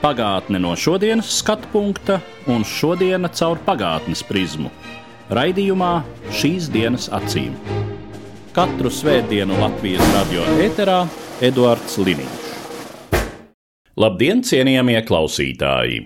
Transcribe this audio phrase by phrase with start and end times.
[0.00, 2.14] Pagātne no šodienas skatu punkta
[2.48, 4.70] un šodienas caur pagātnes prizmu.
[5.28, 5.90] Raidījumā
[6.32, 7.52] šīs dienas acīm.
[8.56, 11.02] Katru svētdienu Latvijas radio eterā
[11.44, 12.48] Eduards Liniņš.
[14.00, 16.00] Labdien, cienījamie klausītāji!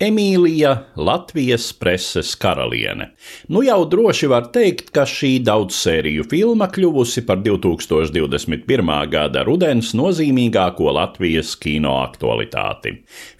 [0.00, 3.10] Emīlija, Latvijas preses karaliene.
[3.52, 8.92] Nu jau droši var teikt, ka šī daudzsēriju filma kļuvusi par 2021.
[9.12, 12.94] gada rudens nozīmīgāko Latvijas kino aktualitāti.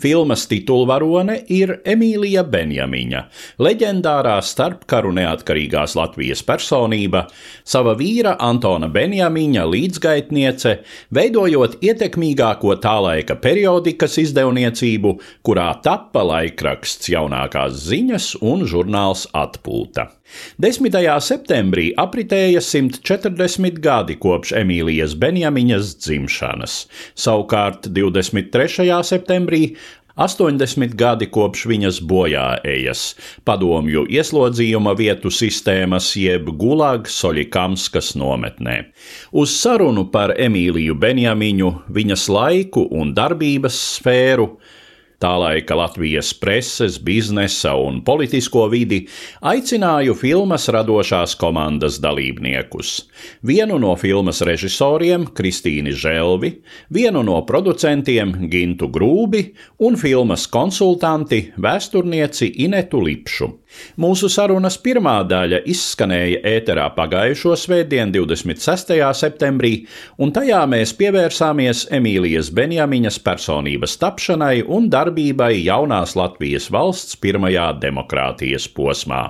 [0.05, 3.25] Filmas titulvarone ir Emīlija Benjamiņa,
[3.65, 7.25] leģendārā starpkaru neatkarīgās Latvijas personība,
[7.65, 10.77] sava vīra Antona Benjamiņa līdzgaitniece,
[11.09, 20.11] veidojot ietekmīgāko tā laika periodikas izdevniecību, kurā tappa laika laikraksts jaunākās ziņas un žurnāls Atpūta.
[20.59, 20.91] 10.
[21.23, 28.91] septembrī apritēja 140 gadi kopš Emīlijas Benjamiņas dzimšanas, savukārt 23.
[29.03, 29.77] septembrī
[30.21, 33.15] 80 gadi kopš viņas bojāejas,
[33.47, 38.91] padomju ieslodzījuma vietu sistēmas jeb Gulag Soļikamskas nometnē.
[39.33, 44.51] Uz sarunu par Emīliju Benjamiņu, viņas laiku un darbības sfēru
[45.21, 49.03] tā laika Latvijas preses, biznesa un politisko vidi,
[49.45, 52.95] aicināju filmas radošās komandas dalībniekus.
[53.47, 56.55] Vienu no filmas režisoriem, Kristīni Želvi,
[56.91, 59.51] vienu no producentiem, Gintu Grūbi,
[59.85, 63.60] un filmas konsultanti, vēsturnieci Inetu Lipšu.
[64.01, 68.97] Mūsu sarunas pirmā daļa izskanēja ēterā pagājušo svētdienu, 26.
[69.19, 69.73] septembrī,
[70.21, 78.69] un tajā mēs pievērsāmies Emīlijas Benjamiņas personības tapšanai un darbībai jaunās Latvijas valsts pirmajā demokrātijas
[78.77, 79.23] posmā.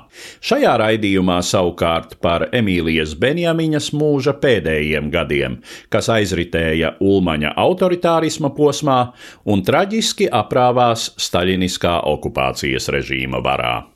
[0.44, 5.60] Šajā raidījumā savukārt par Emīlijas Benjamiņas mūža pēdējiem gadiem,
[5.92, 9.00] kas aizritēja Ulmaņa autoritārisma posmā
[9.44, 13.89] un traģiski aprāvās Staļiniskā okupācijas režīma varā.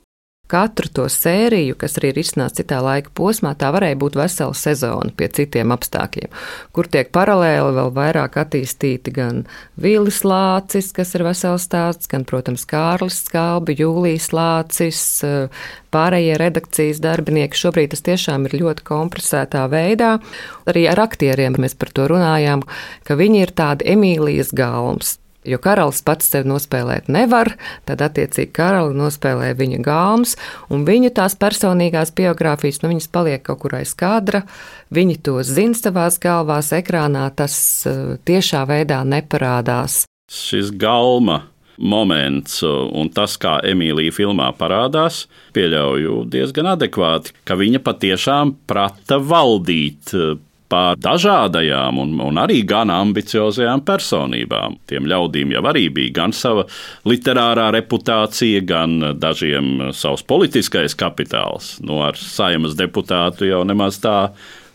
[0.55, 5.11] Katru to sēriju, kas arī ir izsnāca citā laika posmā, tā varēja būt vesela sezona
[5.19, 6.31] pie citiem apstākļiem,
[6.71, 9.41] kur tiek paralēli vēl vairāk attīstīti gan
[9.83, 15.03] Vīlis Lācis, kas ir vesels stāsts, gan, protams, Kārlis Skalbi, Jūlijas Lācis,
[15.95, 17.59] pārējie redakcijas darbinieki.
[17.59, 20.15] Šobrīd tas tiešām ir ļoti kompresētā veidā.
[20.71, 22.63] Arī ar aktieriem mēs par to runājām,
[23.03, 25.17] ka viņi ir tādi Emīlijas galms.
[25.45, 27.53] Jo karalis pats sevi nospēlēt nevar,
[27.89, 30.37] tad attiecīgi karali nospēlē viņa gāmas,
[30.73, 34.45] un viņa tās personīgās biogrāfijas, nu viņas paliek kaut kur aiz kadra,
[34.95, 37.57] viņi to zina savās galvās, ekrānā tas
[37.89, 40.05] uh, tiešā veidā neparādās.
[40.33, 41.43] Šis galma
[41.79, 45.25] moments un tas, kā Emīlija filmā parādās,
[45.57, 50.15] pieļauju diezgan adekvāti, ka viņa patiešām prata valdīt
[50.75, 54.81] pār dažādajām un, un arī gan ambiciozajām personībām.
[54.91, 56.67] Tiem ļaudīm jau arī bija gan sava
[57.07, 61.77] literārā reputācija, gan dažiem savs politiskais kapitāls.
[61.85, 64.19] Nu, ar saimas deputātu jau nemaz tā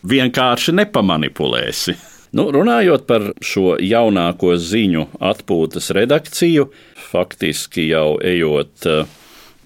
[0.08, 1.96] vienkārši nepamanipulēsi.
[2.38, 6.68] Nu, runājot par šo jaunāko ziņu atpūtas redakciju,
[7.10, 9.16] faktiski jau ejot uh,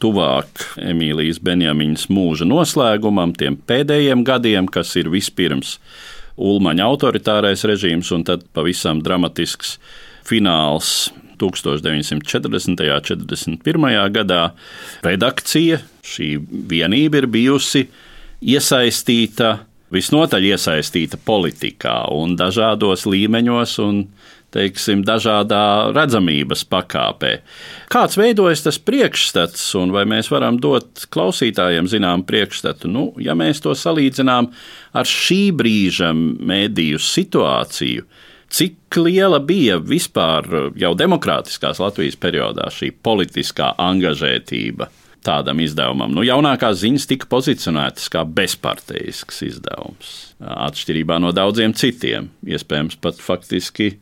[0.00, 5.78] tuvāk Emīlijas Benjamiņas mūža noslēgumam, tiem pēdējiem gadiem, kas ir vispirms
[6.34, 9.76] Ulmaņa autoritārais režīms un tad pavisam dramatisks
[10.26, 12.70] fināls 1940.
[12.70, 14.10] un 41.
[14.14, 14.42] gadā.
[15.04, 16.28] Redakcija, šī
[16.70, 17.86] vienība ir bijusi
[18.42, 19.58] iesaistīta,
[19.94, 24.04] visnotaļ iesaistīta politikā un dažādos līmeņos un
[24.54, 27.32] teiksim, dažādā redzamības pakāpē.
[27.92, 32.90] Kāds veidojas tas priekšstats, un vai mēs varam dot klausītājiem zinām priekšstatu?
[32.90, 34.50] Nu, ja mēs to salīdzinām
[34.94, 38.06] ar šī brīža mēdīju situāciju,
[38.54, 40.46] cik liela bija vispār
[40.78, 44.90] jau demokrātiskās Latvijas periodā šī politiskā angažētība?
[45.24, 46.12] Tādam izdevumam.
[46.12, 53.94] Nu, jaunākās ziņas tika pozicionētas kā bezparteisks izdevums, atšķirībā no daudziem citiem, iespējams, pat faktiski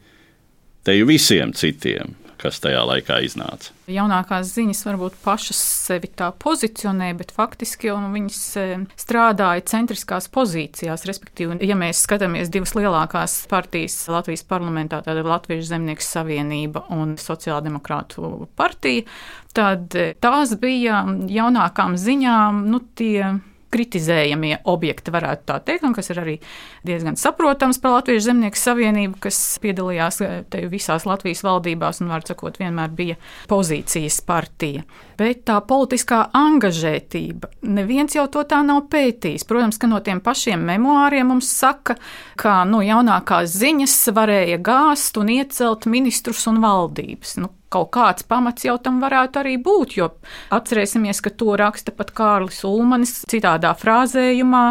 [0.83, 2.17] te jau visiem citiem.
[2.43, 3.71] kas tajā laikā iznāca.
[3.93, 8.65] Jaunākās ziņas varbūt pašas sevi tā pozicionē, bet faktiski jau viņas e,
[8.99, 11.07] strādāja centriskās pozīcijās.
[11.07, 18.49] Respektīvi, ja mēs skatāmies divas lielākās partijas Latvijas parlamentā, tad Latvijas Zemnieku savienība un Sociāldemokrātu
[18.59, 19.07] partija,
[19.55, 23.37] tad e, tās bija jaunākām ziņām nu, tie
[23.73, 26.37] kritizējamie objekti, varētu tā teikt, un kas ir arī
[26.87, 32.59] diezgan saprotams par Latvijas Zemnieku savienību, kas piedalījās eh, visās Latvijas valdībās un, var sakot,
[32.61, 33.19] vienmēr bija
[33.51, 34.85] pozīcijas partija.
[35.19, 39.47] Bet tā politiskā angažētība, neviens jau to tā nav pētījis.
[39.49, 41.97] Protams, ka no tiem pašiem memoāriem mums saka,
[42.41, 47.37] ka no jaunākās ziņas varēja gāzt un iecelt ministrus un valdības.
[47.43, 49.97] Nu, kaut kāds pamats jau tam varētu arī būt.
[49.99, 50.11] Jo
[50.53, 54.63] atcerēsimies, ka to raksta pat Kārlis Ulmanis citādā frāzējumā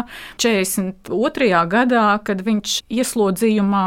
[0.42, 1.50] 42.
[1.72, 3.86] gadā, kad viņš ieslodzījumā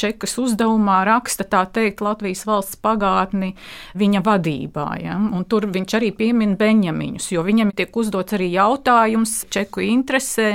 [0.00, 3.54] čekas uzdevumā raksta tā teikt Latvijas valsts pagātni
[3.98, 4.88] viņa vadībā.
[5.02, 5.16] Ja?
[5.16, 10.52] Un tur viņš arī piemin Benjamiņus, jo viņam tiek uzdots arī jautājums čeku interesē,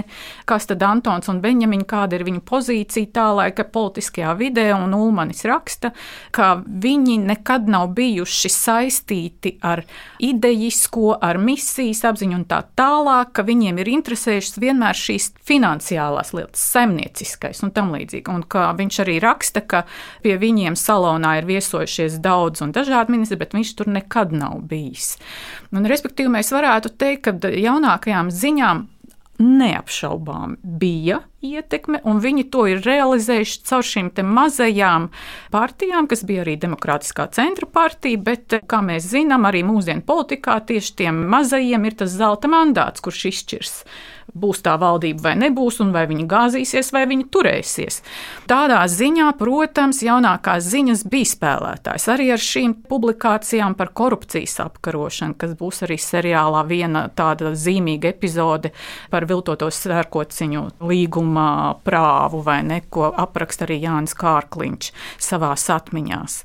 [0.50, 5.46] kas tad Antons un Benjamiņi, kāda ir viņa pozīcija tā laika politiskajā vidē, un Ulmanis
[5.48, 5.92] raksta,
[6.36, 9.84] ka viņi nekad nav bijuši saistīti ar
[10.24, 16.64] idejisko, ar misijas apziņu un tā tālāk, ka viņiem ir interesējušas vienmēr šīs finansiālās lietas,
[16.76, 18.32] saimnieciskais un tam līdzīgi.
[18.32, 19.86] Un kā viņš arī raksta, ka
[20.24, 25.16] pie viņiem salonā ir viesojušies daudz un dažādi ministri, bet viņš tur nekad nav bijis.
[25.72, 28.86] Un, respektīvi, mēs varētu teikt, ka jaunākajām ziņām
[29.40, 35.10] neapšaubām bija ietekme, un viņi to ir realizējuši caur šīm mazajām
[35.54, 40.96] partijām, kas bija arī Demokrātiskā centra partija, bet, kā mēs zinām, arī mūsdienu politikā tieši
[41.04, 43.76] tiem mazajiem ir tas zelta mandāts, kurš izšķirs
[44.34, 48.02] būs tā valdība vai nebūs, un vai viņi gāzīsies vai viņi turēsies.
[48.50, 55.56] Tādā ziņā, protams, jaunākās ziņas bija spēlētājs arī ar šīm publikācijām par korupcijas apkarošanu, kas
[55.60, 58.74] būs arī seriālā viena tāda zīmīga epizode
[59.14, 61.50] par viltoto svērkociņu līguma
[61.86, 64.92] prāvu vai ne, ko apraksta arī Jānis Kārkliņš
[65.22, 66.42] savās atmiņās.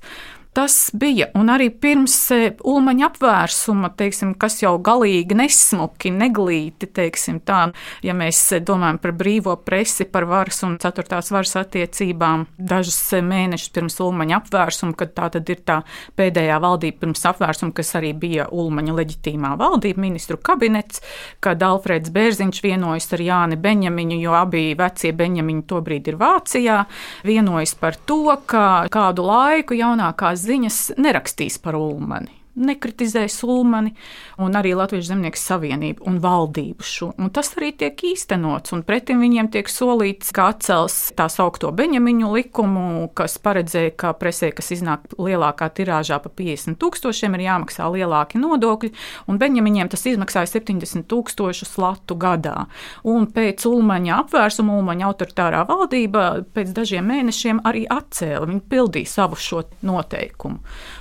[0.52, 2.36] Tas bija, un arī pirms e,
[2.66, 7.68] ulmaņa apvērsuma, teiksim, kas jau galīgi nesmuki, neglīti, teiksim, tā,
[8.02, 13.20] ja mēs e, domājam par brīvo presi, par varas un ceturtās varas attiecībām, dažus e,
[13.22, 15.76] mēnešus pirms ulmaņa apvērsuma, kad tā tad ir tā
[16.18, 20.98] pēdējā valdība pirms apvērsuma, kas arī bija ulmaņa leģitīmā valdība, ministru kabinets,
[21.38, 26.82] kad Alfrēds Bērziņš vienojas ar Jāni Beņamiņu, jo abi vecie Beņamiņi tobrīd ir Vācijā,
[27.22, 33.94] vienojas par to, ka kādu laiku jaunākās ziņas nerakstīs par Ulmani nekritizēs Ulmani
[34.40, 37.10] un arī Latvijas Zemnieku savienību un valdību šo.
[37.18, 42.30] Un tas arī tiek īstenots, un pretim viņiem tiek solīts, ka atcels tā saukto Beņamiņu
[42.34, 42.86] likumu,
[43.16, 48.92] kas paredzēja, ka presē, kas iznāk lielākā tirāžā pa 50 tūkstošiem, ir jāmaksā lielāki nodokļi,
[49.30, 52.66] un Beņamiņiem tas izmaksāja 70 tūkstošus latu gadā.
[53.08, 59.38] Un pēc Ulmaņa apvērsuma Ulmaņa autoritārā valdība pēc dažiem mēnešiem arī atcēla, viņi pildīja savu
[59.40, 60.60] šo noteikumu.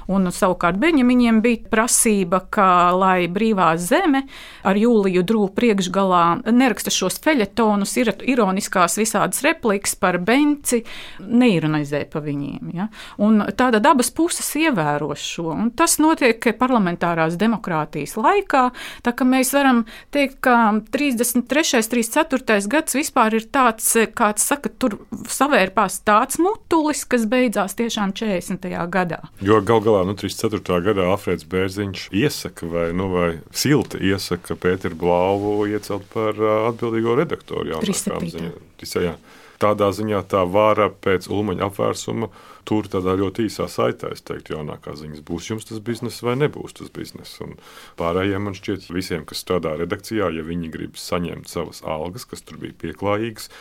[0.09, 4.23] Un savukārt Beņamiņiem bija prasība, ka, lai brīvā zeme
[4.67, 10.81] ar Jūliju Drūpu priekšgalā neraksta šos feļetonus, ir ironiskās visādas replikas par Benci,
[11.19, 12.73] neironizē pa viņiem.
[12.75, 12.89] Ja?
[13.21, 15.49] Un tāda dabas puses ievēro šo.
[15.55, 18.69] Un tas notiek parlamentārās demokrātijas laikā,
[19.05, 20.57] tā ka mēs varam teikt, ka
[20.93, 21.83] 33.
[21.89, 22.67] 34.
[22.71, 24.99] gads vispār ir tāds, kāds saka, tur
[25.29, 28.69] savērpās tāds mutulis, kas beidzās tiešām 40.
[28.91, 29.21] gadā.
[29.43, 30.81] Jo gal galā nu, 34.
[30.85, 36.33] gadā Alfrēds Bērziņš iesaka, vai, nu, vai silti iesaka Pēteru Blāvu iecelt par
[36.71, 39.19] atbildīgo redaktoru jaunākām ziņām.
[39.59, 42.29] Tādā ziņā tā vara pēc Ulmaņa apvērsuma
[42.65, 46.77] tur tādā ļoti īsā saitē, es teiktu, jaunākā ziņas būs jums tas bizness vai nebūs
[46.79, 47.41] tas bizness.
[47.43, 47.57] Un
[47.99, 52.57] pārējiem man šķiet, visiem, kas strādā redakcijā, ja viņi grib saņemt savas algas, kas tur
[52.63, 53.51] bija pieklājīgas,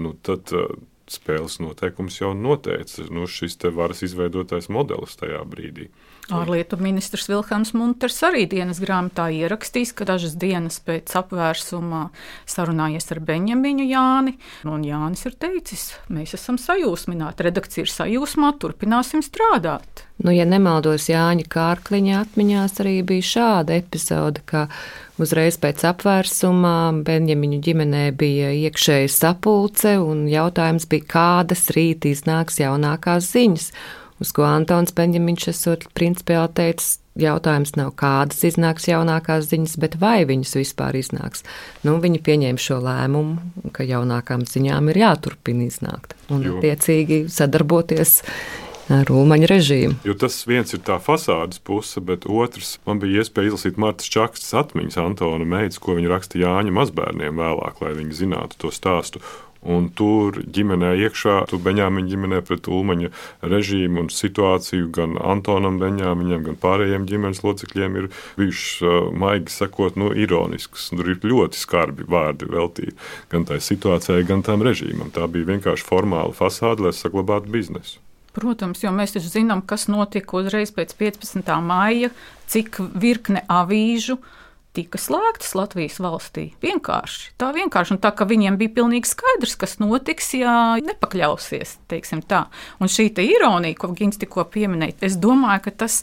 [0.00, 0.50] nu, tad
[1.12, 5.90] spēles noteikums jau noteica nu, šis varas izveidotais modelis tajā brīdī.
[6.30, 12.04] Ārlietu ministrs Vilhelms Munters arī dienas grāmatā ierakstīs, ka dažas dienas pēc apvērsuma
[12.46, 14.36] sarunājies ar Beņģamiņu Jāni.
[14.70, 20.04] Un Jānis ir teicis, mēs esam sajūsmināti, redakcija ir sajūsmā, turpināsim strādāt.
[20.22, 24.68] Nu, ja nemaldos, Jāņa Kārkliņa atmiņās arī bija šāda epizode, ka
[25.18, 33.32] uzreiz pēc apvērsuma Benjamiņu ģimenē bija iekšēja sapulce un jautājums bija, kādas rīt iznāks jaunākās
[33.34, 33.72] ziņas.
[34.22, 40.22] Uz ko Antons Benjamins esot principiāli teicis, jautājums nav, kādas iznāks jaunākās ziņas, bet vai
[40.28, 41.42] viņas vispār iznāks.
[41.82, 48.20] Nu, viņi pieņēma šo lēmumu, ka jaunākām ziņām ir jāturpina iznākt un, attiecīgi, sadarboties
[48.92, 49.98] ar Ulmaņa režīmu.
[50.06, 54.54] Jo tas viens ir tā fasādes puse, bet otrs man bija iespēja izlasīt Martas Čakstas
[54.62, 59.22] atmiņas Antona Meitas, ko viņa raksta Jāņa mazbērniem vēlāk, lai viņi zinātu to stāstu.
[59.62, 63.12] Un tur ģimenē iekšā, tu Beņāmiņa ģimenē pret Ulmaņa
[63.46, 68.08] režīmu un situāciju gan Antonam Beņāmiņam, gan pārējiem ģimenes locekļiem ir
[68.40, 70.90] bijušas, maigi sakot, nu, ironiskas.
[70.90, 72.96] Tur ir ļoti skarbi vārdi veltīti
[73.30, 75.14] gan tai situācijai, gan tam režīmam.
[75.14, 78.02] Tā bija vienkārši formāla fasāde, lai saglabātu biznesu.
[78.32, 81.50] Protams, jo mēs taču zinām, kas notika uzreiz pēc 15.
[81.62, 82.08] maija,
[82.48, 84.16] cik virkne avīžu
[84.76, 86.46] tika slēgtas Latvijas valstī.
[86.64, 87.32] Vienkārši.
[87.40, 87.96] Tā vienkārši.
[87.96, 91.76] Un tā ka viņiem bija pilnīgi skaidrs, kas notiks, ja nepakļausies.
[92.80, 96.00] Un šī ironija, ko Gins tikko pieminēja, es domāju, ka tas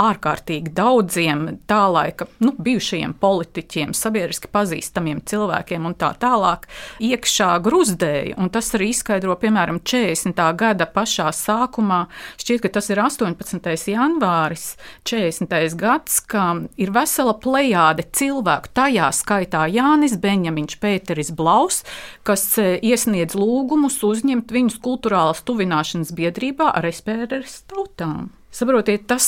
[0.00, 6.66] ārkārtīgi daudziem tā laika nu, bijušajiem politiķiem, sabiedriski pazīstamiem cilvēkiem un tā tālāk
[7.04, 8.36] iekšā gruzdēja.
[8.40, 10.40] Un tas arī izskaidro, piemēram, 40.
[10.60, 12.04] gada pašā sākumā,
[12.40, 13.70] šķiet, ka tas ir 18.
[13.92, 14.66] janvāris,
[15.08, 15.76] 40.
[15.80, 16.46] gads, ka
[16.80, 21.82] ir vesela plejāde cilvēku, tajā skaitā Jānis Beņamiņš, Pēteris Blaus,
[22.26, 28.30] kas e, iesniedz lūgumus uzņemt viņus kultūrālas tuvināšanas biedrībā ar SPRS tautām.
[28.50, 29.24] Saprotiet, tas,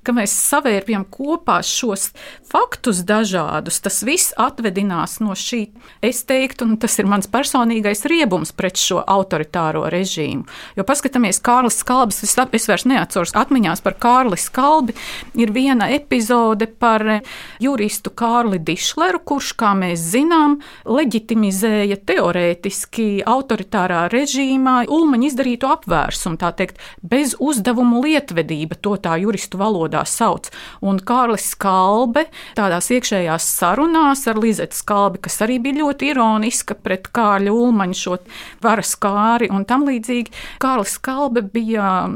[0.00, 2.06] ka mēs savērpjam kopā šos
[2.48, 5.66] faktus dažādus, tas viss atvedinās no šī,
[6.00, 10.46] es teiktu, un tas ir mans personīgais riebums pret šo autoritāro režīmu.
[10.78, 14.96] Jo paskatāmies, Kārlis Skalbis, es, es vairs neatceros atmiņās par Kārli Skalbi,
[15.36, 17.04] ir viena epizode par
[17.60, 26.54] juristu Kārli Dišleru, kurš, kā mēs zinām, leģitimizēja teorētiski autoritārā režīmā Ulmaņa izdarīto apvērsumu, tā
[26.56, 30.50] teikt, bez uzdevumu lietvedību ticība, to tā juristu valodā sauc.
[30.82, 32.26] Un Kārlis Skalbe
[32.56, 38.18] tādās iekšējās sarunās ar Lizetu Skalbi, kas arī bija ļoti ironiska pret Kārļa Ulmaņa šo
[38.62, 40.32] varas kāri un tam līdzīgi.
[40.60, 42.08] Kārlis Skalbe bija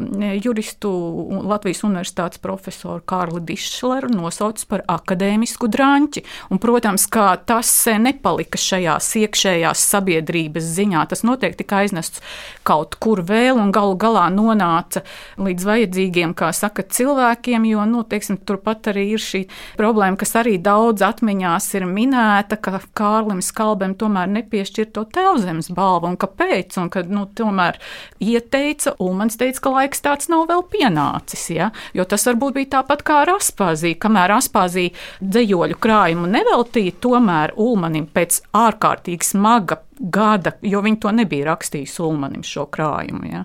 [0.43, 0.91] juristu
[1.47, 6.25] Latvijas universitātes profesoru Kārli Dišleru nosaucis par akadēmisku drāņķi.
[6.51, 12.21] Un, protams, kā tas nepalika šajās iekšējās sabiedrības ziņā, tas noteikti tika aiznests
[12.67, 15.03] kaut kur vēl un galu galā nonāca
[15.41, 19.43] līdz vajadzīgiem kā saka, cilvēkiem, jo nu, teiksim, turpat arī ir šī
[19.79, 26.13] problēma, kas arī daudz atmiņās ir minēta, ka Kārlim Skalbem tomēr nepiešķir to telzemes balvu.
[26.13, 26.77] Un kāpēc?
[26.83, 27.81] Un kad nu, tomēr
[28.23, 31.49] ieteica, Ulmans teica, ka laiks tāds nav vēl pienācis.
[31.55, 31.71] Ja?
[31.97, 33.99] Jo tas varbūt bija tāpat kā ar Aspāziju.
[34.03, 41.51] Kamēr Aspāzija dzējoļu krājumu neveltīja, tomēr Ulmanim pēc ārkārtīgi smaga gada, jo viņi to nebija
[41.53, 43.25] rakstījuši Ulmanim šo krājumu.
[43.31, 43.45] Ja?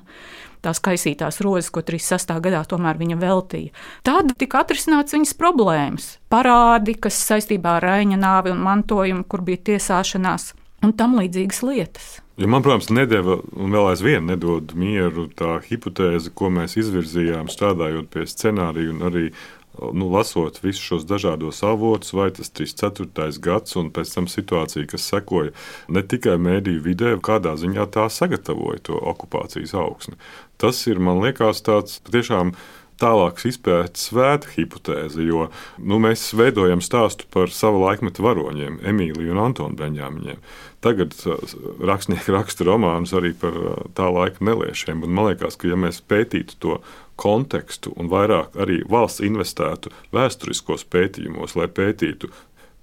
[0.66, 2.34] Tās kaisītās rozes, ko 36.
[2.44, 3.76] gadā tomēr viņa veltīja.
[4.08, 9.64] Tad tika atrisināts viņas problēmas, parādi, kas saistībā ar Raņa nāvi un mantojumu, kur bija
[9.72, 10.52] tiesāšanās
[10.86, 12.12] un tam līdzīgas lietas.
[12.42, 18.10] Ja man, protams, nedēva un vēl aizvien nedod mieru tā hipotēze, ko mēs izvirzījām, strādājot
[18.14, 19.26] pie scenārija un arī
[19.94, 23.40] nu, lasot visus šos dažādos avotus, vai tas 34.
[23.44, 25.56] gads un pēc tam situācija, kas sekoja
[25.88, 30.20] ne tikai mēdīju vidē, kādā ziņā tā sagatavoja to okupācijas augsni.
[30.62, 32.54] Tas ir, man liekas, tāds patiešām
[33.02, 35.48] tālākas izpētes svēta hipotēze, jo
[35.80, 40.42] nu, mēs veidojam stāstu par savu laikmetu varoņiem, Emīliju un Antonu Beņāmiņiem.
[40.86, 41.42] Tagad uh,
[41.86, 45.04] rakstnieki raksta romānus arī par uh, tā laika neliešiem.
[45.08, 46.80] Man liekas, ka ja mēs pētītu to
[47.22, 52.32] kontekstu un vairāk arī valsts investētu vēsturiskos pētījumos, lai pētītu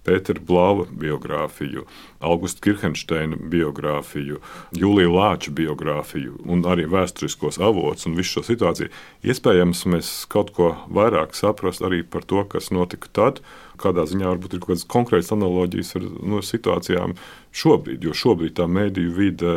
[0.09, 1.85] Pētera Blauva biogrāfiju,
[2.25, 4.39] Augusta Kirchensteina biogrāfiju,
[4.79, 8.93] Jūlija Lāča biogrāfiju un arī vēsturiskos avotus un visu šo situāciju.
[9.29, 13.43] Iespējams, mēs kaut ko vairāk saprast arī par to, kas notika tad,
[13.79, 17.19] kādā ziņā varbūt ir kaut kādas konkrētas analoģijas ar no, situācijām
[17.59, 19.55] šobrīd, jo šobrīd tā mēdīju vide,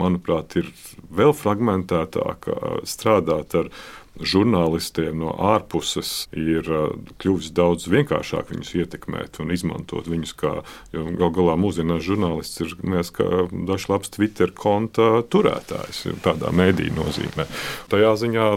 [0.00, 0.70] manuprāt, ir
[1.12, 2.56] vēl fragmentētāka,
[2.88, 3.72] strādāt ar
[4.20, 6.90] žurnālistiem no ārpuses ir uh,
[7.22, 10.52] kļuvis daudz vienkāršāk viņus ietekmēt un izmantot viņus kā,
[10.92, 16.90] jo gal galā mūsdienās žurnālists ir mēs kā dažs labs Twitter konta turētājs, tādā mēdī
[16.94, 17.48] nozīmē.
[17.92, 18.48] Tajā ziņā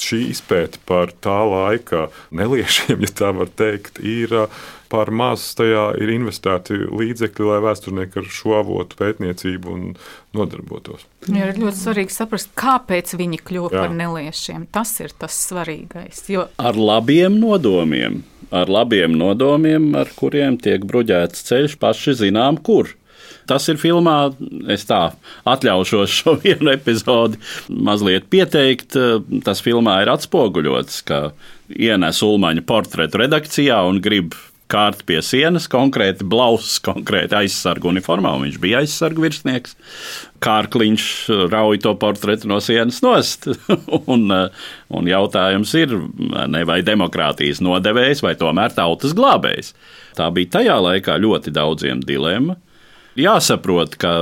[0.00, 4.34] šī izpēta par tā laika neliešiem, ja tā var teikt, ir
[4.94, 9.78] par maz tajā ir investēti līdzekļi, lai vēsturnieki ar šo avotu pētniecību
[10.36, 11.06] nodarbotos.
[11.26, 14.68] Jā, ir ļoti svarīgi saprast, kāpēc viņi kļuva par neliešiem.
[14.74, 16.22] Tas ir tas svarīgais.
[16.30, 16.46] Jo...
[16.62, 18.22] Ar labiem nodomiem,
[18.54, 22.94] ar labiem nodomiem, ar kuriem tiek bruģēts ceļš, paši zinām, kur.
[23.50, 24.18] Tas ir filmā.
[24.72, 25.02] Es tā
[25.50, 28.98] atļaušos šo vienu epizodi mazliet pieteikt.
[29.44, 31.28] Tas filmā ir atspoguļots, ka
[31.74, 34.36] ienes Ulmaņa portretu redakcijā un grib
[34.70, 39.76] kārta pie sienas, konkrēti blausas, konkrēti aizsargu uniformā, un viņš bija aizsargu virsnieks.
[40.44, 41.06] Kārkliņš
[41.52, 43.48] rauj to portretu no sienas nost.
[44.12, 45.94] un, un jautājums ir,
[46.48, 49.74] ne vai demokrātijas nodevējs vai tomēr tautas glābējs.
[50.18, 52.58] Tā bija tajā laikā ļoti daudziem dilemma.
[53.18, 54.14] Jāsaprot, ka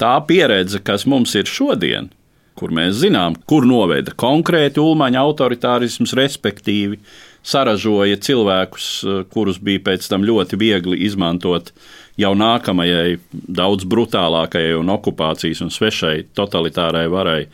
[0.00, 2.10] tā pieredze, kas mums ir šodien,
[2.58, 7.00] kur mēs zinām, kur noveda konkrēti ulmaņa autoritārisms, respektīvi
[7.44, 11.72] saražoja cilvēkus, eh, kurus bija pēc tam ļoti viegli izmantot
[12.16, 17.46] jau nākamajai, daudz brutālākajai un okupācijas un svešai totalitārai varai.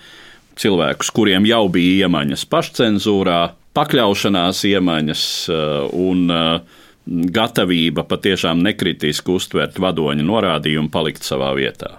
[0.61, 6.61] Cilvēkus, kuriem jau bija iemaņas pašcensūrā, pakļaušanās iemaņas eh, un eh,
[7.07, 11.99] gatavība patiešām nekritiski uztvert vadoņa norādījumu, palikt savā vietā.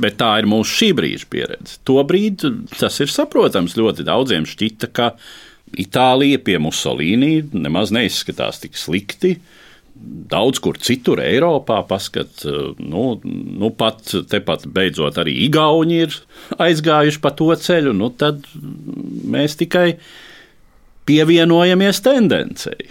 [0.00, 1.78] Bet tā ir mūsu šī brīža pieredze.
[1.88, 2.44] Tobrīd
[2.78, 3.76] tas ir saprotams.
[3.76, 5.12] Ļoti daudziem šķita, ka
[5.72, 9.36] Itālija pie Musolīnī nemaz neizskatās tik slikti.
[10.32, 12.42] Daudz kur citur Eiropā, paskat,
[12.80, 16.16] nu, nu pat tepat beidzot arī Igauni ir
[16.56, 19.92] aizgājuši pa to ceļu, nu tad mēs tikai
[21.06, 22.88] pievienojamies tendencei.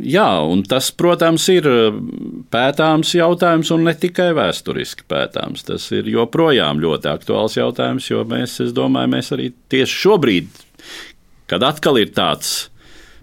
[0.00, 1.66] Jā, un tas, protams, ir
[2.52, 5.66] pētāms jautājums, un ne tikai vēsturiski pētāms.
[5.68, 10.64] Tas ir joprojām ļoti aktuāls jautājums, jo mēs, es domāju, mēs arī tieši šobrīd
[11.50, 12.68] kad atkal ir tāds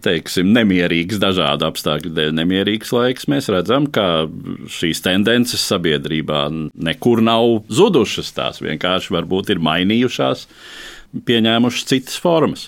[0.03, 4.25] teiksim, nemierīgs, dažādu apstākļu dēļ nemierīgs laiks, mēs redzam, ka
[4.67, 6.41] šīs tendences sabiedrībā
[6.75, 8.33] nekur nav zudušas.
[8.35, 10.47] Tās vienkārši varbūt ir mainījušās,
[11.23, 12.67] pieņēmušas citas formas.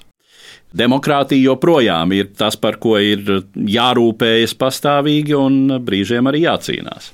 [0.75, 3.24] Demokrātija joprojām ir tas, par ko ir
[3.55, 7.13] jārūpējas pastāvīgi un brīžiem arī jācīnās.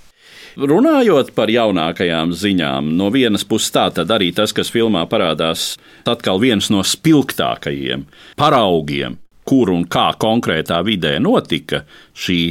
[0.58, 5.76] Runājot par jaunākajām ziņām, no vienas puses tā tad arī tas, kas filmā parādās,
[6.10, 8.04] atkal viens no spilgtākajiem
[8.40, 9.16] paraugiem,
[9.48, 11.86] kur un kā konkrētā vidē notika
[12.18, 12.42] šī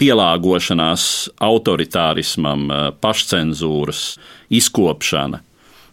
[0.00, 1.06] pielāgošanās
[1.44, 2.66] autoritārismam,
[3.04, 4.04] pašcensūras
[4.50, 5.44] izkopšana,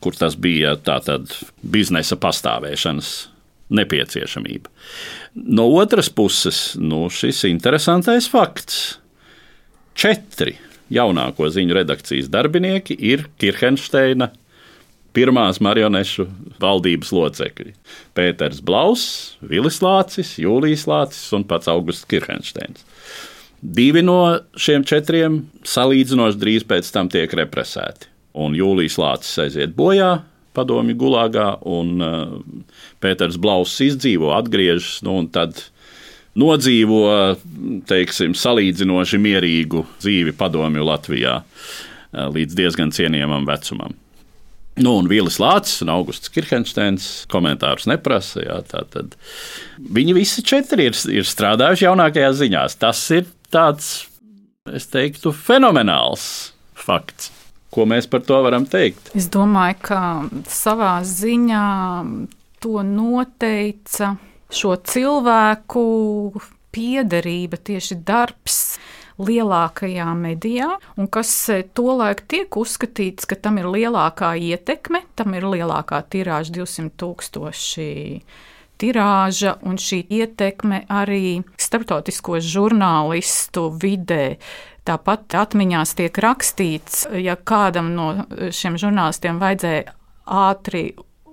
[0.02, 3.18] kur tas bija tātad biznesa pastāvēšanas
[3.70, 4.72] nepieciešamība.
[5.36, 8.98] No otras puses, nu, šis interesantais fakts-
[10.02, 10.58] četri
[10.94, 14.32] jaunāko ziņu redakcijas darbinieki ir Kirchensteina
[15.18, 16.28] pirmās marionešu
[16.62, 17.74] valdības locekļi.
[18.18, 22.86] Pēters Blauss, Vilis Lācis, Jūlijas Lācis un pats Augusts Kirchensteins.
[23.62, 28.12] Divi no šiem četriem salīdzinoši drīz pēc tam tiek represēti.
[28.38, 30.20] Un Jūlijas Lācis aiziet bojā,
[30.58, 32.38] padomju gulāgā, un uh,
[33.04, 35.62] Pēters Blauss izdzīvo, atgriežas, nu, un tad
[36.38, 37.04] nodzīvo
[37.90, 43.96] teiksim, salīdzinoši mierīgu dzīvi padomju Latvijā eh, līdz diezgan cienījamam vecumam.
[44.78, 48.44] Nu, un Vīlis Lācis un Augusts Kirchensteins komentārus neprasa.
[48.44, 49.16] Jā, tad
[49.82, 52.78] viņi visi četri ir, ir strādājuši jaunākajās ziņās.
[52.84, 53.90] Tas ir tāds,
[54.70, 56.28] es teiktu, fenomenāls
[56.78, 57.32] fakts.
[57.74, 59.12] Ko mēs par to varam teikt?
[59.18, 60.02] Es domāju, ka
[60.50, 61.66] savā ziņā
[62.64, 64.16] to noteica
[64.54, 65.84] šo cilvēku
[66.74, 68.78] piederība, tieši darbs
[69.18, 75.48] lielākajā medijā, un kas e, tolaik tiek uzskatīts, ka tam ir lielākā ietekme, tam ir
[75.50, 77.90] lielākā tirāža 200 tūkstoši.
[78.78, 84.38] Tirāža un šī ietekme arī starptautisko žurnālistu vidē.
[84.88, 88.08] Tāpat atmiņās tiek rakstīts, ja kādam no
[88.56, 90.86] šiem žurnālistiem vajadzēja ātri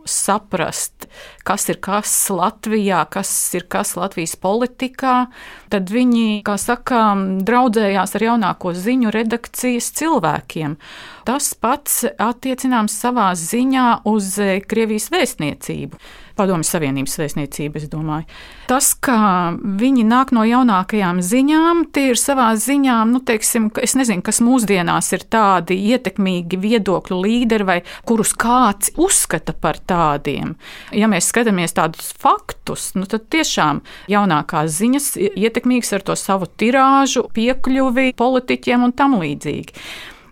[0.04, 1.07] saprast,
[1.44, 5.14] kas ir kas Latvijā, kas ir kas Latvijas politikā,
[5.72, 7.14] tad viņi, kā saka,
[7.46, 10.76] draudzējās ar jaunāko ziņu redakcijas cilvēkiem.
[11.28, 14.35] Tas pats attiecināms savā ziņā uz
[14.68, 16.00] Krievijas vēstniecību.
[16.34, 18.26] Padomju Savienības vēstniecība, es domāju.
[18.68, 19.16] Tas, ka
[19.54, 25.12] viņi nāk no jaunākajām ziņām, tie ir savā ziņā, nu, teiksim, es nezinu, kas mūsdienās
[25.14, 30.56] ir tādi ietekmīgi viedokļu līderi vai kurus kāds uzskata par tādiem.
[30.96, 37.28] Ja mēs skatāmies tādus faktus, nu, tad tiešām jaunākās ziņas ietekmīgas ar to savu tirāžu,
[37.36, 39.78] piekļuvi politiķiem un tam līdzīgi.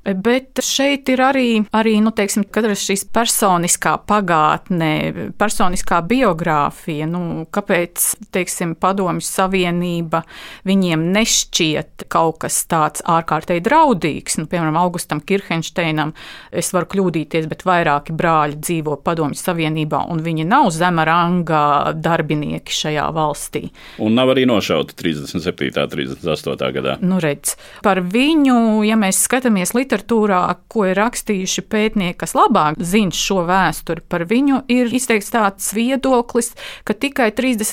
[0.03, 4.91] Bet šeit ir arī, arī nu, teiksim, katras šīs personiskā pagātne,
[5.39, 7.07] personiskā biogrāfija.
[7.07, 10.25] Nu, kāpēc teiksim, Padomju Savienība
[10.67, 14.41] viņiem nešķiet kaut kas tāds ārkārtīgi draudīgs?
[14.41, 16.17] Nu, piemēram, Augustam Kirchensteinam
[16.51, 21.63] es varu kļūdīties, bet vairāki brāļi dzīvo Padomju Savienībā, un viņi nav zema ranga
[21.95, 23.69] darbinieki šajā valstī.
[24.03, 25.71] Un nav arī nošauti 37.
[25.79, 26.75] un 38.
[26.75, 26.99] gadā.
[27.07, 27.55] Nu, redz,
[27.87, 33.45] par viņu, ja mēs skatāmies literatūrā, literatūrā, ko ir rakstījuši pētnieki, kas labāk zina šo
[33.49, 36.53] vēsturi par viņu, ir izteikts tāds viedoklis,
[36.85, 37.73] ka tikai 33.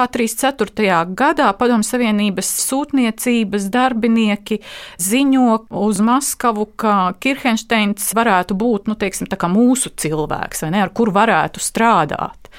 [0.00, 1.14] un 34.
[1.14, 4.60] gadā Padomu Savienības sūtniecības darbinieki
[5.00, 11.60] ziņo uz Maskavu, ka Kirhensteins varētu būt nu, teiksim, mūsu cilvēks, ne, ar kuru varētu
[11.60, 12.50] strādāt.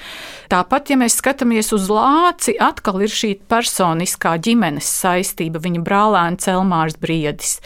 [0.52, 6.98] Tāpat, ja mēs skatāmies uz Lāci, atkal ir šī personiskā ģimenes saistība, viņa brālēns Elmārs
[7.00, 7.58] Briedis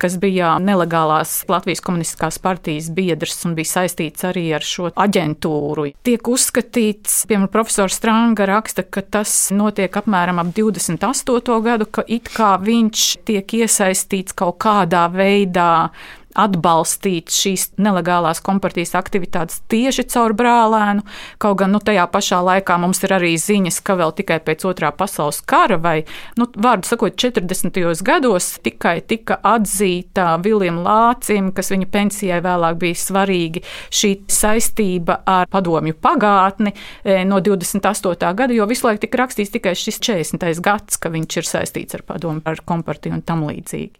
[0.00, 5.90] kas bija nelegālās Latvijas komunistiskās partijas biedrs un bija saistīts arī ar šo aģentūru.
[6.06, 11.60] Tiek uzskatīts, piemēram, profesors Stranga raksta, ka tas notiek apmēram ap 28.
[11.66, 15.90] gadu, ka it kā viņš tiek iesaistīts kaut kādā veidā
[16.38, 21.04] atbalstīt šīs nelegālās kompartijas aktivitātes tieši caur brālēnu.
[21.42, 24.92] Kaut gan nu, tajā pašā laikā mums ir arī ziņas, ka vēl tikai pēc otrā
[24.94, 25.96] pasaules kara vai,
[26.38, 27.80] nu, vārdu sakot, 40.
[28.06, 35.50] gados tikai tika atzīta Viljam Lācim, kas viņa pensijai vēlāk bija svarīgi, šī saistība ar
[35.50, 38.34] padomju pagātni e, no 28.
[38.38, 40.62] gada, jo visu laiku tika rakstīts tikai šis 40.
[40.64, 43.98] gads, ka viņš ir saistīts ar padomu, ar kompartiju un tam līdzīgi.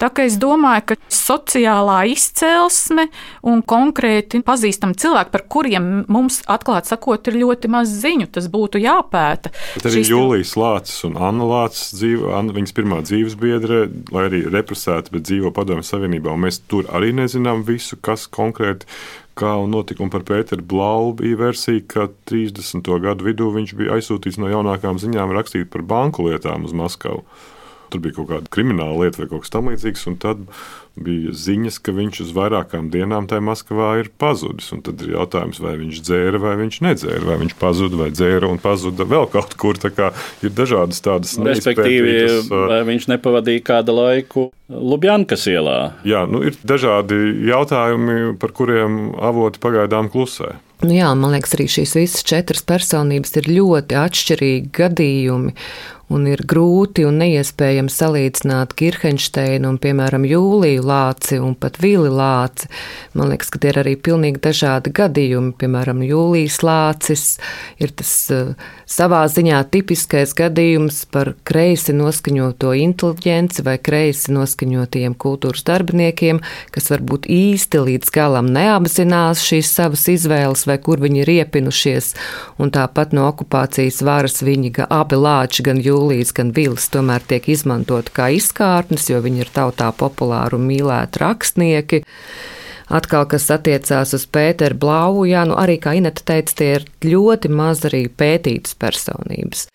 [0.00, 3.06] Tā kā es domāju, ka sociālā izcelsme
[3.46, 8.82] un konkrēti pazīstami cilvēki, par kuriem mums atklāti sakot, ir ļoti maz ziņu, tas būtu
[8.82, 9.52] jāpēta.
[9.76, 10.12] Bet arī Šis...
[10.12, 15.28] Jūlijas Lācis un Anna Lācis dzīvo, Anna, viņas pirmā dzīves biedre, lai arī represēta, bet
[15.28, 18.90] dzīvo Padomju Savienībā, un mēs tur arī nezinām visu, kas konkrēti
[19.38, 20.02] kā un notika.
[20.04, 22.86] Un par Pēteru Blau bija versija, ka 30.
[23.02, 27.24] gadu vidū viņš bija aizsūtīts no jaunākām ziņām rakstīt par banku lietām uz Maskavu
[27.94, 30.08] tur bija kaut kāda krimināla lieta vai kaut kas tamlīdzīgs.
[30.22, 30.42] Tad
[30.94, 34.70] bija ziņas, ka viņš uz vairākām dienām tajā Maskavā ir pazudis.
[34.74, 38.50] Un tad ir jautājums, vai viņš dzēra vai viņš nedzēra, vai viņš pazuda vai dzēra
[38.50, 39.78] un pazuda vēl kaut kur.
[40.44, 41.64] Ir dažādas tādas lietas.
[41.64, 42.12] Respektīvi,
[42.50, 45.78] vai viņš nepavadīja kādu laiku Lubjankas ielā?
[46.08, 47.18] Jā, nu, ir dažādi
[47.50, 50.54] jautājumi, par kuriem avoti pagaidām klusē.
[50.84, 55.54] Nu jā, man liekas, arī šīs visas četras personības ir ļoti atšķirīgi gadījumi
[56.14, 62.70] un ir grūti un neiespējami salīdzināt Kirhensteinu un, piemēram, Jūliju Lāci un pat Vili Lāci.
[63.18, 65.54] Man liekas, ka tie ir arī pilnīgi dažādi gadījumi.
[65.60, 67.26] Piemēram, Jūlijas Lācis
[67.82, 68.54] ir tas uh,
[68.94, 76.40] savā ziņā tipiskais gadījums par kreisi noskaņoto inteliģenci vai kreisi noskaņotiem kultūras darbiniekiem,
[76.74, 82.12] kas varbūt īsti līdz galam neapzinās šīs savas izvēles vai kur viņi ir iepinušies,
[82.62, 88.12] un tāpat no okupācijas varas viņi abi lāči gan Jūlijas gan vilas tomēr tiek izmantot
[88.14, 92.04] kā izkārtnes, jo viņi ir tautā populāri un mīlēti rakstnieki.
[92.92, 97.48] Atkal, kas attiecās uz Pēteru Blauju, jā, nu arī, kā Ineta teica, tie ir ļoti
[97.48, 99.68] maz arī pētītas personības.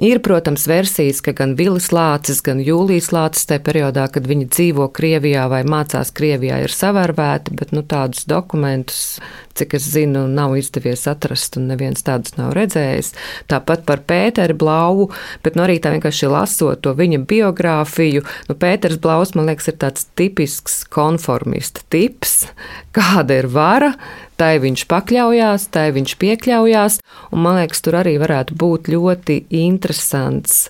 [0.00, 4.86] Ir, protams, versijas, ka gan Vilis Lācis, gan Jūlijas Lācis tajā periodā, kad viņi dzīvo
[4.96, 9.18] Krievijā vai mācās Krievijā, ir savērvēti, bet nu, tādus dokumentus,
[9.58, 13.12] cik es zinu, nav izdevies atrast, un neviens tādus nav redzējis.
[13.52, 15.10] Tāpat par Pēteru Blau,
[15.44, 19.80] bet nu, arī tā vienkārši lasot to viņa biogrāfiju, nu, Pēters Blaus, man liekas, ir
[19.84, 22.46] tāds tipisks konformista tips,
[22.96, 23.92] kāda ir vara,
[24.40, 27.00] tai viņš pakļaujās, tai viņš piekļaujās,
[27.30, 30.64] un man liekas, tur arī varētu būt ļoti interesants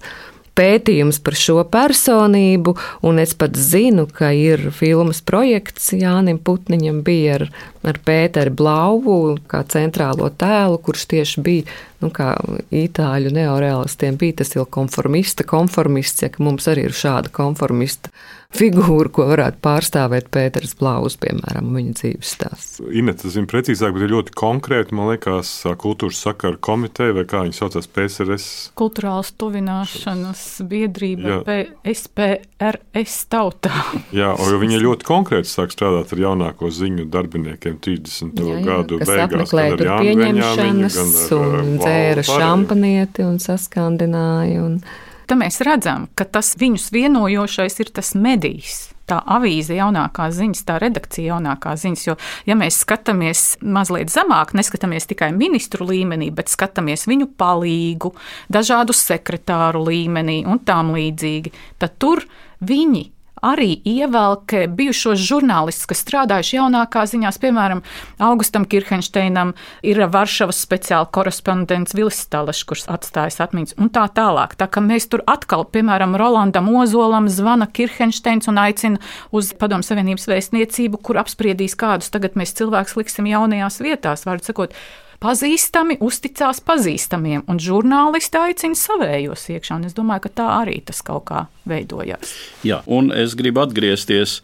[0.58, 2.74] pētījums par šo personību,
[3.06, 7.46] un es pat zinu, ka ir filmas projekts Jānim Putniņam bija ar,
[7.86, 12.32] ar Pēteru Blauvu kā centrālo tēlu, kurš tieši bija, nu, kā
[12.74, 18.12] itāļu neorealistiem bija tas jau konformista, konformists, ja mums arī ir šāda konformista
[18.56, 22.80] figūru, ko varētu pārstāvēt Pēters Blaus, piemēram, viņa dzīves stāsts.
[22.90, 27.56] Ineta zina precīzāk, bet ir ļoti konkrēti, man liekas, kultūras sakaru komiteja vai kā viņi
[27.56, 28.48] saucas PSRS.
[28.78, 31.40] Kulturāls tuvināšanas biedrība
[31.86, 33.74] SPRS tautā.
[34.14, 38.34] jā, jo viņi ļoti konkrēti sāk strādāt ar jaunāko ziņu darbiniekiem 30.
[38.34, 39.54] Jā, jā, gadu beigās.
[39.54, 44.62] Gan ar pieņemšanas gan ar, dzēra šampanieti un saskandināja.
[44.64, 44.80] Un
[45.26, 50.78] te mēs redzam, ka tas viņus vienojošais ir tas medijs tā avīze, jaunākā ziņas, tā
[50.82, 52.06] redakcija, jaunākā ziņas.
[52.06, 52.16] Jo,
[52.48, 58.14] ja mēs skatāmies mazliet zemāk, neskatāmies tikai ministru līmenī, bet skatāmies viņu palīgu,
[58.52, 62.22] dažādu sekretāru līmenī un tam līdzīgi, tad tur
[62.62, 63.08] viņi
[63.44, 67.40] arī ievelk bijušos žurnālistus, kas strādājuši jaunākā ziņās.
[67.42, 67.82] Piemēram,
[68.22, 69.54] Augustam Kirchensteinam
[69.86, 74.56] ir Varšavas speciāla korespondents Vilis Stalešs, kurš atstājas atmiņas, un tā tālāk.
[74.60, 79.00] Tā kā mēs tur atkal, piemēram, Rolandam Ozolam zvana Kirchensteins un aicina
[79.32, 84.26] uz Padomu Savienības vēstniecību, kur apspriedīs, kādus tagad mēs cilvēkus liksim jaunajās vietās.
[84.28, 84.76] Vārdu sakot,
[85.20, 89.78] pazīstami uzticās pazīstamiem, un žurnālisti aicina savējos iekšā.
[89.86, 92.32] Es domāju, ka tā arī tas kaut kā veidojās.
[92.66, 94.38] Jā, un es gribu atgriezties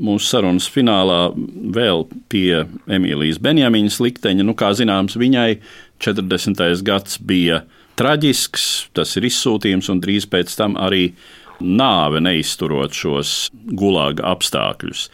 [0.00, 1.20] mūsu sarunas finālā
[1.76, 4.46] vēl pie Emīlijas Benjaminas likteņa.
[4.48, 5.60] Nu, kā zināms, viņai
[6.02, 6.64] 40.
[6.86, 7.62] gads bija
[8.00, 8.66] traģisks,
[8.96, 11.10] tas ir izsūtījums, un drīz pēc tam arī
[11.62, 15.06] nāve neizturot šos gulāga apstākļus.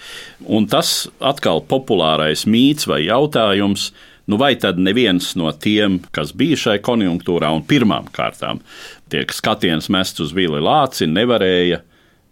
[0.47, 3.91] Un tas atkal populārais mīts vai jautājums.
[4.29, 8.61] Nu, vai tad neviens no tiem, kas bija šai konjunktūrā un pirmām kārtām
[9.09, 11.81] tiek skatiens mests uz Vili Lāci, nevarēja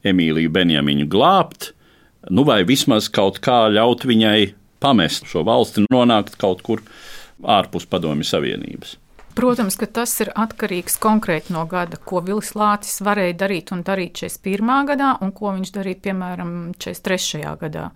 [0.07, 1.71] Emīliju Benjamiņu glābt,
[2.29, 4.53] nu, vai vismaz kaut kā ļaut viņai
[4.85, 6.85] pamest šo valsti, nonākt kaut kur
[7.41, 8.99] ārpus Padomju Savienības?
[9.37, 14.21] Protams, ka tas ir atkarīgs konkrēti no gada, ko Vilis Lācis varēja darīt un darīt
[14.23, 14.71] 41.
[14.89, 17.43] gadā, un ko viņš darīja piemēram 43.
[17.61, 17.91] gadā.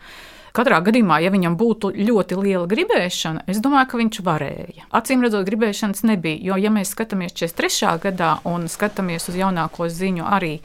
[0.57, 4.87] Katrā gadījumā, ja viņam būtu ļoti liela gribēšana, es domāju, ka viņš varēja.
[4.99, 6.41] Acīm redzot, gribēšanas nebija.
[6.51, 7.93] Jo, ja mēs skatāmies 43.
[8.03, 10.57] gadā un skatāmies uz jaunāko ziņu, arī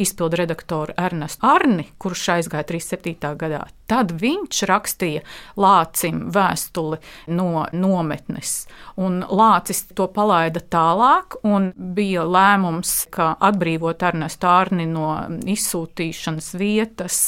[0.00, 3.34] izpildu redaktoru Ernestu Arni, kurš aizgāja 37.
[3.40, 5.24] gadā, tad viņš rakstīja
[5.60, 7.00] Lācim vēstuli
[7.36, 8.54] no nometnes.
[8.96, 15.10] Un Lācis to palaida tālāk, un bija lēmums, ka atbrīvot Ernestu Arni no
[15.44, 17.20] izsūtīšanas vietas,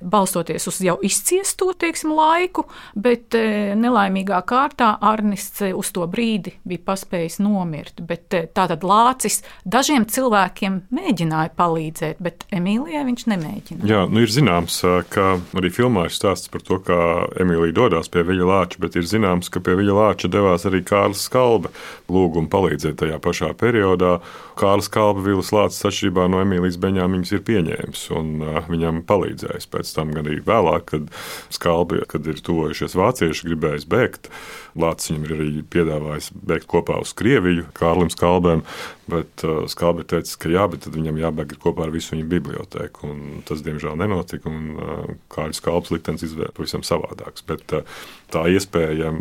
[0.00, 6.04] balstoties uz jau izciestu to teiksim, laiku, bet e, nelaimīgā kārtā Arnis e, uz to
[6.10, 8.02] brīdi bija paspējis nomirt.
[8.04, 13.88] Bet, e, tātad Lācis dažiem cilvēkiem mēģināja palīdzēt, bet Emīlijai viņš nemēģināja.
[13.90, 14.76] Jā, nu ir zināms,
[15.12, 16.98] ka arī filmā ir stāsts par to, kā
[17.40, 21.26] Emīlija dodas pie Viļa Lāča, bet ir zināms, ka pie Viļa Lāča devās arī Kārlis
[21.28, 21.72] Skalbe
[22.12, 24.18] lūgumu palīdzēt tajā pašā periodā.
[24.60, 28.34] Kārlis Kalba Vilas Lācis atšķirībā no Emīlijas Beņāmiņas ir pieņēmis un
[28.70, 29.70] viņam palīdzējis.
[29.72, 31.08] Pēc tam gan arī vēlāk, kad
[31.54, 34.30] Skalbi, kad ir tuvojušies vācieši, gribējis bēgt.
[34.78, 38.62] Lācis viņam ir arī piedāvājis bēgt kopā uz Krieviju, Kārlim Skalbēm,
[39.10, 43.10] bet uh, Skalbi teica, ka jā, bet viņam jābēg kopā ar visu viņa bibliotēku.
[43.48, 47.44] Tas, diemžēl, nenotika, un uh, Kārļa Skalbs liktenis izvēlējās pavisam savādāks.
[47.48, 47.98] Bet uh,
[48.32, 49.12] tā iespēja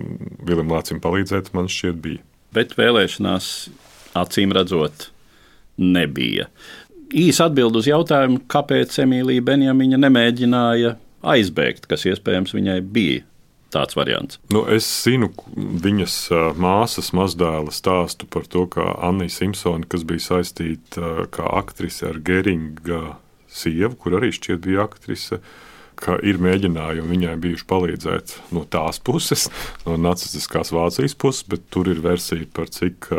[0.45, 2.23] Vilim Lācim palīdzēt man šķiet bija.
[2.53, 3.49] Bet vēlēšanās,
[4.19, 5.09] acīm redzot,
[5.81, 6.47] nebija.
[7.13, 10.95] Īsa atbild uz jautājumu, kāpēc Emīlija Benjamiņa nemēģināja
[11.33, 13.21] aizbēgt, kas iespējams viņai bija
[13.73, 14.39] tāds variants.
[14.53, 16.17] Nu, es zinu viņas
[16.61, 23.17] māsas mazdēla stāstu par to, kā Anna Simpsone, kas bija saistīta kā aktrise ar Geringa
[23.53, 25.41] sievu, kur arī šķiet bija aktrise.
[26.25, 29.45] Ir mēģinājumi viņai bijuši palīdzēt no tās puses,
[29.85, 33.11] no nacistiskās Vācijas puses, bet tur ir versija par cik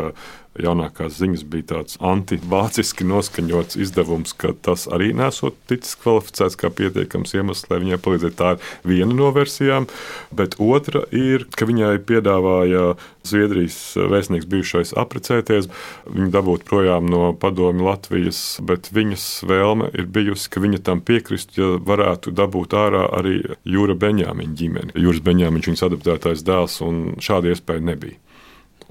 [0.61, 7.35] jaunākās ziņas bija tāds antivāciski noskaņots izdevums, ka tas arī nesot ticis kvalificēts kā pietiekams
[7.35, 8.37] iemesls, lai viņai palīdzētu.
[8.39, 9.87] Tā ir viena no versijām,
[10.35, 15.69] bet otra ir, ka viņai piedāvāja Zviedrijas vēstnieks bijušais apprecēties,
[16.05, 21.57] viņu dabūt projām no padomju Latvijas, bet viņas vēlme ir bijusi, ka viņa tam piekristu,
[21.57, 24.95] ja varētu dabūt ārā arī Jūra Beņāmiņa ģimeni.
[25.01, 28.24] Jūras Beņāmiņš viņas adaptētais dēls, un šāda iespēja nebija.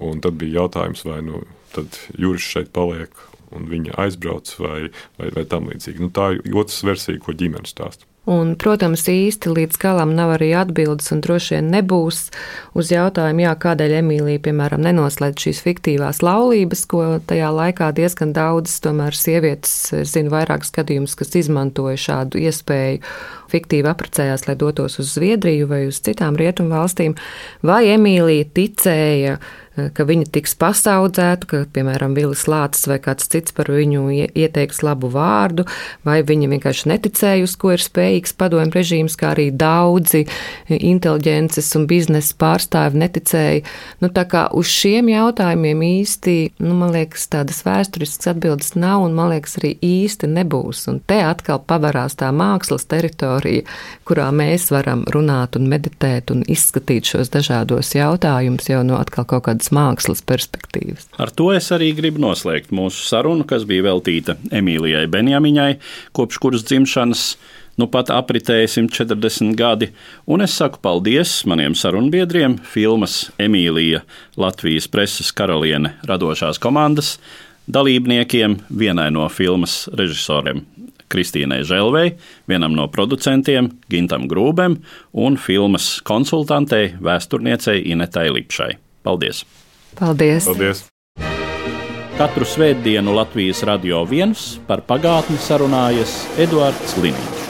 [0.03, 1.45] Un tad bija jautājums, vai nu,
[2.19, 3.15] Juris šeit paliek
[3.55, 4.81] un viņa aizbrauc vai,
[5.21, 6.03] vai, vai tam līdzīgi.
[6.03, 8.09] Nu, tā ir otrs versija, ko ģimene stāsta.
[8.25, 12.21] Un, protams, īsti līdz galam nav arī atbildes, un droši vien nebūs
[12.73, 18.79] uz jautājumu, jā, kādēļ Emīlija, piemēram, nenoslēdz šīs fiktīvās laulības, ko tajā laikā diezgan daudzas,
[18.87, 19.75] tomēr sievietes,
[20.09, 23.03] zinu, vairākas gadījumus, kas izmantoja šādu iespēju,
[23.53, 27.19] fiktīvi apprecējās, lai dotos uz Zviedriju vai uz citām rietumu valstīm,
[27.61, 29.37] vai Emīlija ticēja,
[29.75, 35.11] ka viņa tiks pasaudzēta, ka, piemēram, Vilis Lācis vai kāds cits par viņu ieteiks labu
[35.13, 35.67] vārdu,
[36.07, 40.25] vai viņa vienkārši neticēja, uz ko ir spējīgs padomju režīms, kā arī daudzi
[40.69, 43.65] inteliģences un biznesa pārstāvi neticēja.
[44.05, 49.17] Nu, tā kā uz šiem jautājumiem īsti, nu, man liekas, tādas vēsturiskas atbildes nav, un
[49.19, 50.85] man liekas, arī īsti nebūs.
[50.93, 53.67] Un te atkal pavarās tā mākslas teritorija,
[54.07, 59.47] kurā mēs varam runāt un meditēt un izskatīt šos dažādos jautājumus jau no atkal kaut
[59.49, 61.09] kādas tādas mākslas perspektīvas.
[61.19, 65.79] Ar to es arī gribu noslēgt mūsu sarunu, kas bija veltīta Emīlijai Benjamiņai,
[66.13, 67.37] kopš kuras dzimšanas
[67.77, 69.91] nu pat apritēja 140 gadi,
[70.27, 74.05] un es saku paldies maniem sarunbiedriem, filmas Emīlija
[74.37, 77.19] Latvijas preses karaliene radošās komandas
[77.67, 80.63] dalībniekiem, vienai no filmas režisoriem
[81.09, 82.15] Kristīnai Želvei,
[82.49, 84.79] vienam no producentiem Gintam Grūbem
[85.13, 88.84] un filmas konsultantei vēsturniecei Inetai Lipšai.
[89.05, 89.45] Paldies!
[90.01, 90.49] Paldies!
[90.49, 90.85] Paldies.
[92.17, 97.44] Katru svētdienu Latvijas radio viens par pagātni sarunājas Eduards Liniņš.